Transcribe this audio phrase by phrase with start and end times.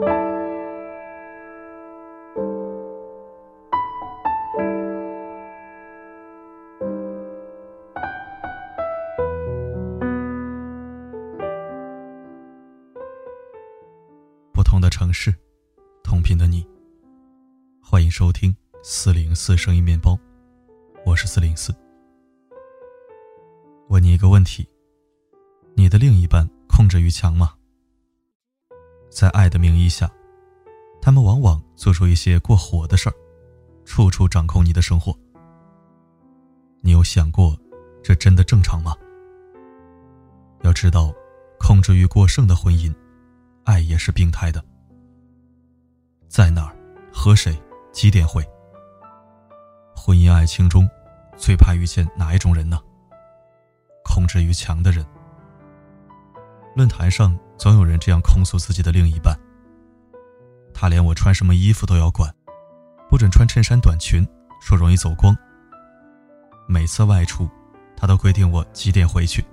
[0.00, 0.06] 不
[14.64, 15.34] 同的城市，
[16.02, 16.66] 同频的你。
[17.82, 20.18] 欢迎收听四零四声音面包，
[21.04, 21.74] 我是四零四。
[23.88, 24.66] 问你一个问题：
[25.74, 27.59] 你的另一半控制欲强吗？
[29.10, 30.10] 在爱的名义下，
[31.02, 33.14] 他们往往做出一些过火的事儿，
[33.84, 35.14] 处处掌控你的生活。
[36.80, 37.58] 你有想过，
[38.02, 38.94] 这真的正常吗？
[40.62, 41.12] 要知道，
[41.58, 42.94] 控制欲过剩的婚姻。
[43.64, 44.64] 爱也是病态的，
[46.28, 46.74] 在哪儿，
[47.12, 47.56] 和谁，
[47.92, 48.42] 几点会？
[49.94, 50.88] 婚姻爱情中，
[51.36, 52.80] 最怕遇见哪一种人呢？
[54.02, 55.04] 控制欲强的人。
[56.74, 59.38] 论坛上总有人这样控诉自己的另一半：
[60.72, 62.32] 他连我穿什么衣服都要管，
[63.08, 64.26] 不准穿衬衫短裙，
[64.60, 65.36] 说容易走光。
[66.68, 67.48] 每次外出，
[67.96, 69.44] 他都规定我几点回去，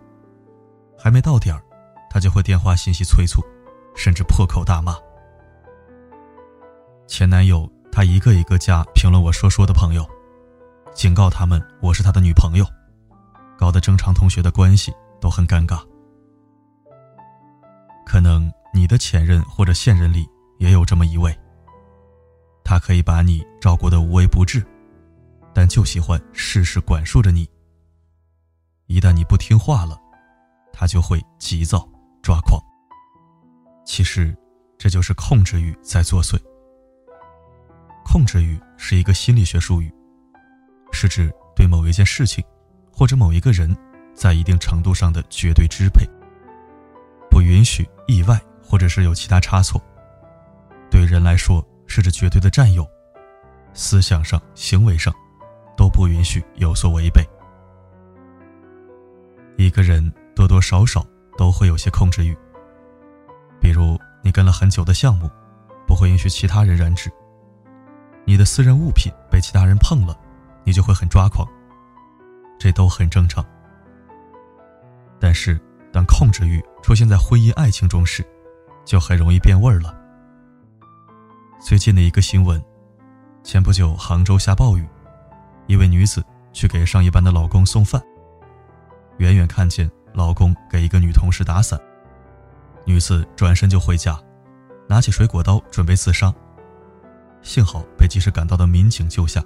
[0.97, 1.61] 还没到点儿，
[2.09, 3.41] 他就会电话信息催促。
[3.95, 4.95] 甚至破口大骂
[7.07, 10.07] 前男友，他一个一个加评论我说说的朋友，
[10.93, 12.65] 警告他们我是他的女朋友，
[13.57, 15.81] 搞得正常同学的关系都很尴尬。
[18.17, 21.37] 可能你的前任或者现任里也有这么一位，
[22.63, 24.65] 他可以把你照顾得无微不至，
[25.53, 27.47] 但就喜欢事事管束着你。
[28.87, 30.01] 一旦你不听话了，
[30.73, 31.87] 他就会急躁
[32.23, 32.59] 抓狂。
[33.85, 34.35] 其实，
[34.79, 36.41] 这就是控制欲在作祟。
[38.03, 39.93] 控制欲是一个心理学术语，
[40.91, 42.43] 是指对某一件事情
[42.91, 43.77] 或者某一个人
[44.15, 46.03] 在一定程度上的绝对支配，
[47.57, 49.81] 允许意外或者是有其他差错。
[50.91, 52.87] 对人来说，是指绝对的占有，
[53.73, 55.11] 思想上、行为上
[55.75, 57.27] 都不允许有所违背。
[59.57, 61.03] 一个人多多少少
[61.35, 62.37] 都会有些控制欲。
[63.59, 65.27] 比如，你跟了很久的项目，
[65.87, 67.09] 不会允许其他人染指；
[68.23, 70.15] 你的私人物品被其他人碰了，
[70.63, 71.47] 你就会很抓狂。
[72.59, 73.43] 这都很正常。
[75.19, 75.59] 但是，
[75.97, 78.23] 当控制欲出现在婚姻爱情中时，
[78.85, 79.97] 就很容易变味儿了。
[81.59, 82.63] 最近的一个新闻，
[83.43, 84.87] 前不久杭州下暴雨，
[85.65, 87.99] 一位女子去给上一班的老公送饭，
[89.17, 91.81] 远远看见老公给一个女同事打伞。
[92.85, 94.21] 女子转身就回家，
[94.87, 96.31] 拿起水果刀准备自杀。
[97.41, 99.43] 幸好被及时赶到的民警救下，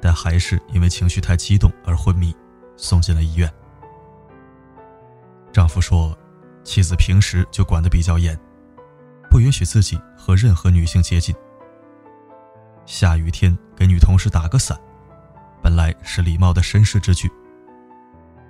[0.00, 2.34] 但还是因为情绪太激动而昏迷，
[2.74, 3.52] 送进了医院。
[5.52, 6.16] 丈夫说，
[6.64, 8.38] 妻子平时就管得比较严，
[9.30, 11.34] 不允许自己和任何女性接近。
[12.86, 14.78] 下雨天给女同事打个伞，
[15.62, 17.30] 本来是礼貌的绅士之举，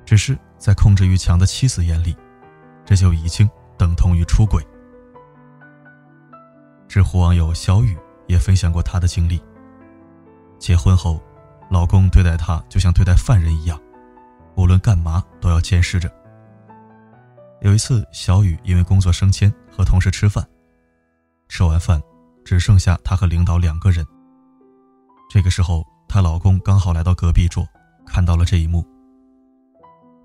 [0.05, 2.17] 只是在控制欲强的妻子眼里，
[2.85, 3.49] 这就已经。
[3.79, 4.65] 等同于出轨。
[6.87, 7.99] 知乎网友小雨
[8.29, 9.43] 也分享过她的经历。
[10.57, 11.21] 结婚后，
[11.69, 13.81] 老公对待她就像对待犯人一样，
[14.55, 16.09] 无论干嘛都要监视着。
[17.63, 20.45] 有一次，小雨因为工作升迁和同事吃饭，
[21.49, 22.03] 吃完饭
[22.45, 24.05] 只剩下她和领导两个人。
[25.31, 27.65] 这个时候，她老公刚好来到隔壁桌，
[28.05, 28.85] 看到了这一幕。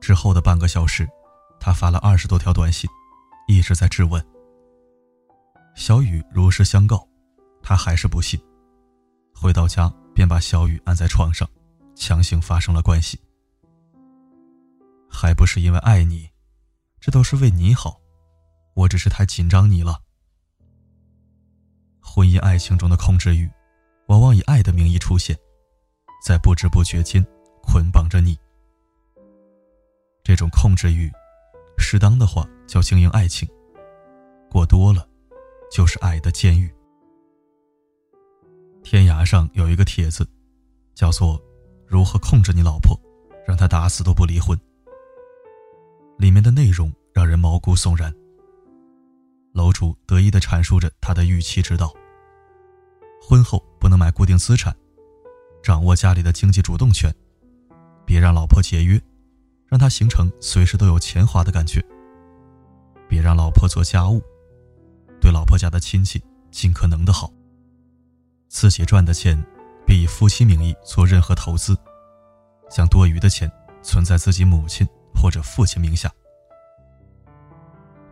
[0.01, 1.07] 之后的半个小时，
[1.59, 2.89] 他发了二十多条短信。
[3.47, 4.21] 一直在质问。
[5.73, 7.07] 小雨如实相告，
[7.63, 8.37] 他还是不信。
[9.33, 11.47] 回到家，便把小雨按在床上，
[11.95, 13.17] 强行发生了关系。
[15.09, 16.29] 还不是因为爱你，
[16.99, 17.99] 这都是为你好，
[18.73, 20.01] 我只是太紧张你了。
[22.01, 23.49] 婚姻爱情中的控制欲，
[24.07, 25.37] 往往以爱的名义出现，
[26.25, 27.25] 在不知不觉间
[27.61, 28.37] 捆绑着你。
[30.23, 31.11] 这种控制欲。
[31.79, 33.47] 适当的话叫经营爱情，
[34.49, 35.07] 过多了
[35.71, 36.73] 就是爱的监狱。
[38.83, 40.27] 天涯上有一个帖子，
[40.95, 41.39] 叫做
[41.85, 42.99] “如何控制你老婆，
[43.47, 44.59] 让她打死都不离婚”。
[46.17, 48.13] 里面的内容让人毛骨悚然。
[49.51, 51.91] 楼主得意地阐述着他的预期之道：
[53.19, 54.71] 婚后不能买固定资产，
[55.63, 57.11] 掌握家里的经济主动权，
[58.05, 59.01] 别让老婆节约。
[59.65, 61.83] 让他形成随时都有钱花的感觉。
[63.09, 64.21] 别让老婆做家务，
[65.19, 67.33] 对老婆家的亲戚尽可能的好。
[68.47, 69.43] 自己赚的钱，
[69.87, 71.75] 别以夫妻名义做任何投资，
[72.69, 76.13] 将多余的钱存在自己母亲或者父亲名下。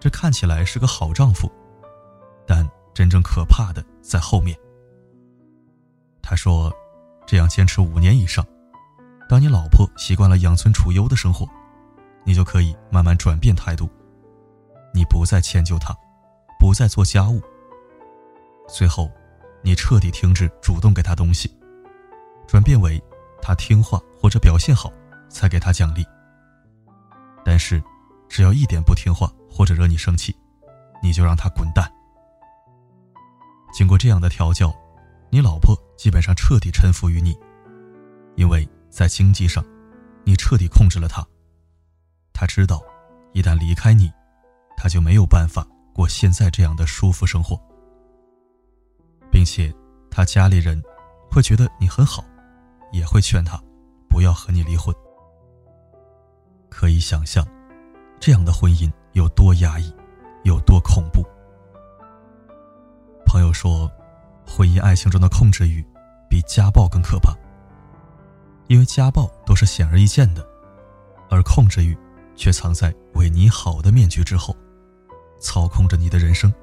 [0.05, 1.51] 这看起来是个好丈夫，
[2.45, 2.63] 但
[2.93, 4.55] 真正可怕的在后面。
[6.21, 6.71] 他说
[7.25, 8.45] ：“这样坚持五年以上，
[9.27, 11.49] 当你老婆习惯了养尊处优的生活，
[12.23, 13.89] 你就可以慢慢转变态度。
[14.93, 15.91] 你不再迁就她，
[16.59, 17.41] 不再做家务。
[18.69, 19.09] 最后，
[19.63, 21.51] 你彻底停止主动给她东西，
[22.45, 23.03] 转变为
[23.41, 24.93] 她听话或者表现好
[25.31, 26.05] 才给她奖励。
[27.43, 27.83] 但是，
[28.29, 30.35] 只要一点不听话或者惹你生气，
[31.01, 31.89] 你就让他滚蛋。
[33.73, 34.73] 经过这样的调教。”
[35.31, 37.37] 你老婆基本上彻底臣服于你，
[38.35, 39.61] 因为在经济上，
[40.23, 41.25] 你彻底控制了她。
[42.31, 42.81] 她知道，
[43.33, 44.09] 一旦离开你，
[44.77, 47.59] 她就没有办法过现在这样的舒服生活，
[49.29, 49.73] 并且，
[50.09, 50.81] 她家里人
[51.29, 52.23] 会觉得你很好，
[52.93, 53.61] 也会劝她
[54.07, 54.95] 不要和你离婚。
[56.69, 57.45] 可以想象，
[58.21, 59.91] 这样的婚姻有多压抑，
[60.43, 61.25] 有多恐怖。
[63.25, 63.91] 朋友说。
[64.47, 65.83] 婚姻爱情中的控制欲，
[66.29, 67.33] 比家暴更可怕。
[68.67, 70.47] 因为家暴都是显而易见的，
[71.31, 71.97] 而控制欲
[72.35, 74.55] 却藏在为你好的面具之后，
[75.41, 76.53] 操控着你的人生。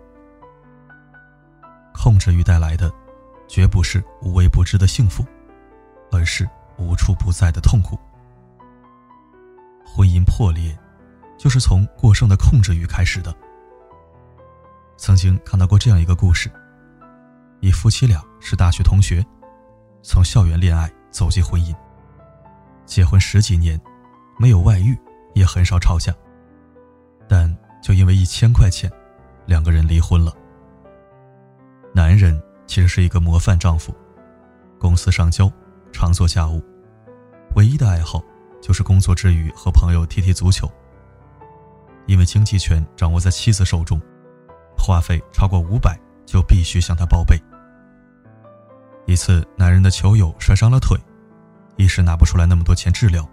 [1.93, 2.91] 控制欲带来的，
[3.49, 5.27] 绝不是无微不至的幸福，
[6.13, 6.49] 而是
[6.79, 7.99] 无处不在的痛苦。
[9.85, 10.79] 婚姻破裂，
[11.43, 13.35] 就是从过剩的控制欲开始的。
[14.97, 16.49] 曾经看到过这样一个故事。
[17.59, 19.27] 一夫妻俩是大学同学，
[20.05, 21.75] 从校园恋爱走进婚姻，
[22.87, 23.81] 结婚十几年，
[24.39, 24.97] 没有外遇，
[25.35, 26.15] 也很少吵架，
[27.29, 27.53] 但
[27.83, 28.89] 就因为一千块钱，
[29.45, 30.33] 两个人离婚了。
[31.93, 33.93] 男人其实是一个模范丈夫，
[34.79, 35.51] 公司上交，
[35.93, 36.63] 常做家务，
[37.57, 38.23] 唯一的爱好
[38.61, 40.71] 就是工作之余和朋友踢踢足球。
[42.07, 44.01] 因为经济权掌握在妻子手中，
[44.77, 47.41] 花费超过五百就必须向他报备。
[49.07, 50.99] 一次，男人的球友摔伤了腿，
[51.77, 53.29] 一时拿不出来那么多钱治疗。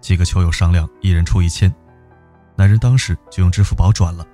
[0.00, 1.74] 几个球友商量，一人出一千，
[2.56, 4.26] 男人当时就用支付宝转了。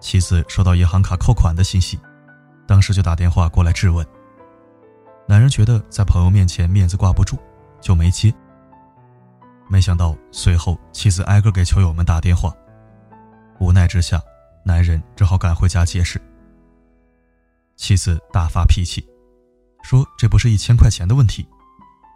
[0.00, 1.98] 妻子收到银行卡扣款的信息，
[2.66, 4.06] 当时就打电话过来质问。
[5.26, 7.36] 男人觉得在朋友面前面子挂不住，
[7.80, 8.32] 就没接。
[9.68, 12.54] 没想到随后妻子挨个给球友们打电话，
[13.58, 14.20] 无奈之下，
[14.64, 16.20] 男人只好赶回家解释。
[17.76, 19.06] 妻子大发脾气。
[19.82, 21.46] 说这不是一千块钱的问题，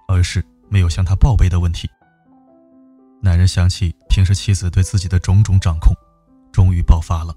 [0.09, 1.89] 而是没有向他报备的问题。
[3.23, 5.95] 男人想起平时妻子对自己的种种掌控，
[6.51, 7.33] 终于爆发了。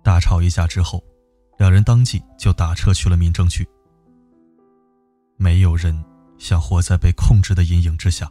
[0.00, 1.02] 大吵一架之后，
[1.58, 3.66] 两人当即就打车去了民政局。
[5.36, 6.04] 没有人
[6.38, 8.30] 想活在被控制的阴影之下。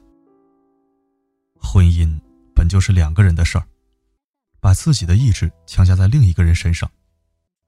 [1.62, 2.20] 婚姻
[2.54, 3.66] 本就是两个人的事儿，
[4.60, 6.92] 把自己的意志强加在另一个人身上，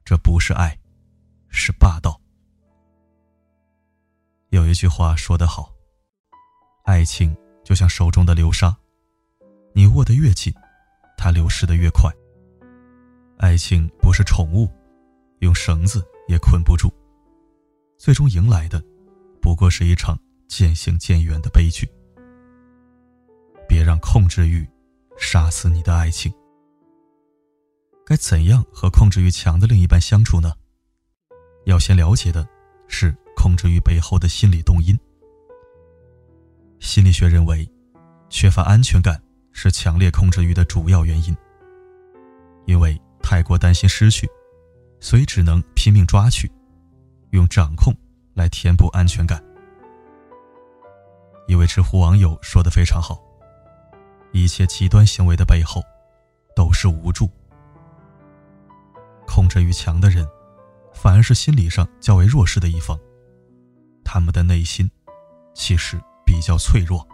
[0.03, 0.77] 这不是爱，
[1.49, 2.19] 是霸道。
[4.49, 5.73] 有一句话说得好，
[6.83, 8.75] 爱情就像手中的流沙，
[9.73, 10.53] 你握得越紧，
[11.17, 12.11] 它流失的越快。
[13.37, 14.69] 爱情不是宠物，
[15.39, 16.91] 用绳子也捆不住，
[17.97, 18.83] 最终迎来的
[19.41, 21.89] 不过是一场渐行渐远的悲剧。
[23.73, 24.69] 别让控制欲
[25.17, 26.31] 杀死你的爱情。
[28.05, 30.53] 该怎样和控制欲强的另一半相处呢？
[31.65, 32.47] 要先了解的
[32.87, 33.11] 是。
[33.35, 34.97] 控制欲背后的心理动因。
[36.79, 37.67] 心理学认为，
[38.29, 41.35] 缺乏安全感是强烈控制欲的主要原因。
[42.65, 44.29] 因为太过担心失去，
[45.01, 46.49] 所以只能拼命抓取，
[47.31, 47.93] 用掌控
[48.33, 49.43] 来填补安全感。
[51.47, 53.19] 一位知乎网友说的非常好
[54.33, 55.81] ：“一切极端行为的背后，
[56.55, 57.29] 都是无助。
[59.25, 60.27] 控制欲强的人，
[60.93, 62.99] 反而是心理上较为弱势的一方。”
[64.03, 64.89] 他们的内心
[65.55, 67.07] 其实比较脆弱，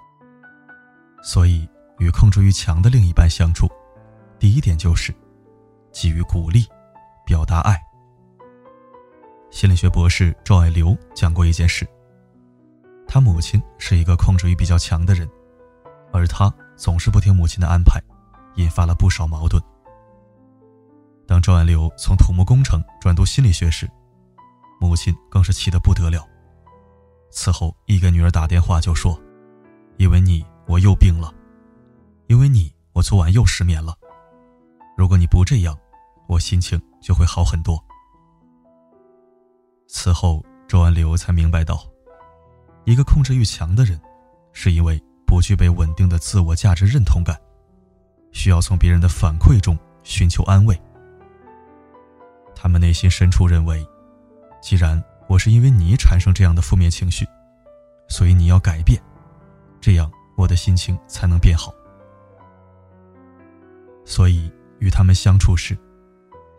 [1.22, 3.70] 所以与控制欲强的另一半相处，
[4.40, 5.14] 第一点就是
[5.94, 6.66] 给予鼓励，
[7.26, 7.80] 表达爱。
[9.52, 11.88] 心理学博士赵爱刘讲过一件事：
[13.08, 15.30] 他母亲是一个控制欲比较强的人，
[16.12, 18.02] 而他总是不听母亲的安排，
[18.56, 19.62] 引发了不少矛盾。
[21.28, 23.86] 当赵安流从土木工程转读心理学时，
[24.80, 26.26] 母亲更是气得不得了。
[27.32, 29.20] 此后，一给女儿打电话就说
[30.00, 31.30] ：“因为你，我又病了；
[32.28, 33.94] 因为你，我昨晚又失眠了。
[34.98, 35.78] 如果你不这样，
[36.30, 37.78] 我心情就会好很多。”
[39.90, 41.86] 此后，周安流才明白到，
[42.86, 44.00] 一个控制欲强的人，
[44.54, 44.98] 是因为
[45.30, 47.40] 不具备稳定的自我价值认同感，
[48.32, 50.76] 需要从别人的反馈中寻求安慰。
[52.56, 53.88] 他们内心深处认为，
[54.60, 57.28] 既然我是因为你产生这样的负面情绪，
[58.08, 59.00] 所以你要改变，
[59.80, 61.72] 这样我的心情才能变好。
[64.04, 65.78] 所以与他们相处时，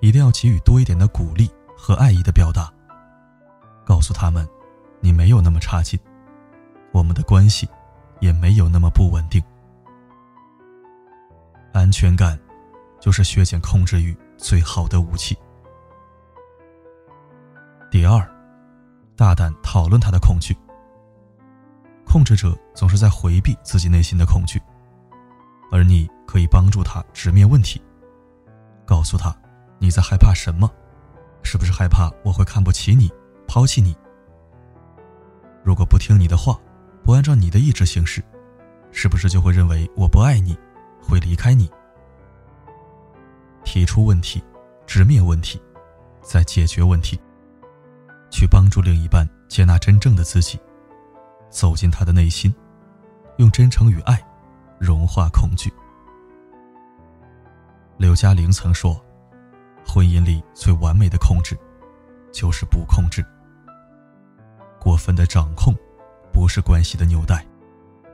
[0.00, 2.73] 一定要给予多一点的鼓励和爱意的表达，
[3.85, 4.49] 告诉他们，
[5.00, 5.99] 你没有那么差劲，
[6.93, 7.69] 我们的关系
[8.21, 9.43] 也没有那么不稳定。
[11.73, 12.39] 安全感，
[13.00, 15.37] 就是削减控制欲最好的武器。
[17.91, 18.21] 第二，
[19.17, 20.57] 大胆讨论他的恐惧。
[22.05, 24.61] 控制者总是在回避自己内心的恐惧，
[25.71, 27.81] 而你可以帮助他直面问题，
[28.85, 29.35] 告诉他
[29.79, 30.69] 你在害怕什么，
[31.45, 33.09] 是不是害怕我会看不起你、
[33.47, 33.97] 抛弃你？
[35.62, 36.59] 如果不听你的话，
[37.11, 38.23] 不按照你的意志行事，
[38.93, 40.57] 是不是就会认为我不爱你，
[41.02, 41.69] 会离开你？
[43.64, 44.40] 提出问题，
[44.87, 45.61] 直面问题，
[46.23, 47.21] 再解决问题。
[48.31, 50.57] 去帮助另一半接纳真正的自己，
[51.50, 52.55] 走进他的内心，
[53.38, 54.17] 用真诚与爱
[54.79, 55.69] 融化恐惧。
[57.97, 59.05] 刘嘉玲曾说
[59.85, 61.59] ：“婚姻里最完美的控制，
[62.33, 63.26] 就是不控制。
[64.79, 65.75] 过分的掌控，
[66.32, 67.46] 不是关系的纽带，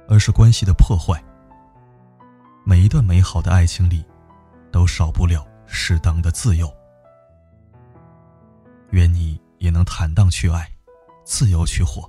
[0.08, 1.22] 而是关系的破坏。
[2.64, 4.04] 每一段美好的爱情里，
[4.70, 6.72] 都少不了适当的自由。
[8.90, 10.70] 愿你。”也能坦荡去爱，
[11.24, 12.08] 自由去活，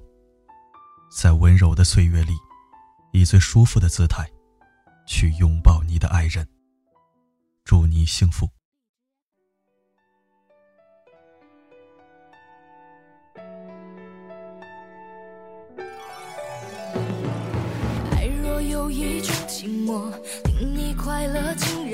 [1.10, 2.34] 在温柔的岁月里，
[3.14, 4.30] 以最舒服的姿态，
[5.08, 6.46] 去拥抱你的爱人。
[7.64, 8.57] 祝你幸福。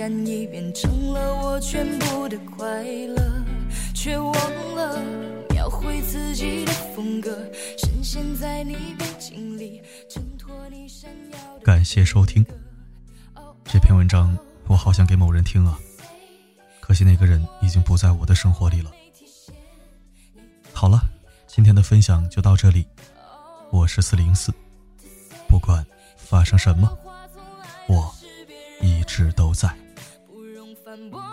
[0.04, 3.46] 然已变成了我全部的快乐，
[3.96, 4.34] 却忘
[4.76, 5.02] 了。
[5.52, 12.46] 描绘自己的风格，深陷在你背景里，衬托你闪耀感谢收听
[13.64, 15.80] 这篇文章，我好想给某人听啊，
[16.82, 18.92] 可惜那个人已经不在我的生活里了。
[20.74, 21.00] 好了，
[21.48, 22.86] 今天的分享就到这里，
[23.72, 24.52] 我是四零四，
[25.48, 25.82] 不管
[26.18, 26.92] 发生什么，
[27.88, 28.14] 我
[28.82, 29.74] 一直都在。
[30.94, 31.33] 건 뭐?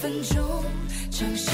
[0.00, 0.62] 分钟，
[1.10, 1.50] 尝试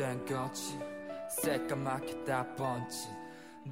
[0.00, 3.08] 잘못된거지새까맣게 다 번지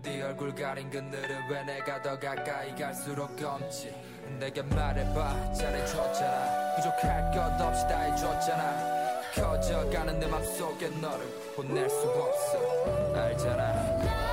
[0.03, 3.95] 네 얼굴 가린 그늘을왜내가 더 가까이 갈수록 검지
[4.39, 6.75] 내게 말해봐 잘해줬잖아.
[6.77, 8.99] 부족할 것 없이 다 해줬잖아.
[9.35, 14.28] 커져가는 내 맘속에 너를보낼수 없어 알잖아